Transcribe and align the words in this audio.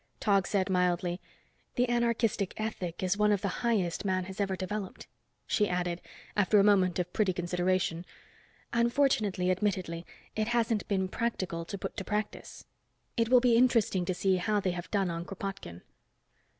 Tog 0.19 0.47
said 0.47 0.67
mildly, 0.67 1.21
"The 1.75 1.87
anarchistic 1.87 2.55
ethic 2.57 3.03
is 3.03 3.17
one 3.17 3.31
of 3.31 3.41
the 3.41 3.59
highest 3.61 4.03
man 4.03 4.23
has 4.23 4.41
ever 4.41 4.55
developed." 4.55 5.05
She 5.45 5.69
added, 5.69 6.01
after 6.35 6.57
a 6.59 6.63
moment 6.63 6.97
of 6.97 7.13
pretty 7.13 7.33
consideration. 7.33 8.07
"Unfortunately, 8.73 9.51
admittedly, 9.51 10.07
it 10.35 10.47
hasn't 10.47 10.87
been 10.87 11.07
practical 11.07 11.65
to 11.65 11.77
put 11.77 11.95
to 11.97 12.03
practice. 12.03 12.65
It 13.15 13.29
will 13.29 13.41
be 13.41 13.55
interesting 13.55 14.03
to 14.05 14.15
see 14.15 14.37
how 14.37 14.59
they 14.59 14.71
have 14.71 14.89
done 14.89 15.11
on 15.11 15.23
Kropotkin." 15.23 15.83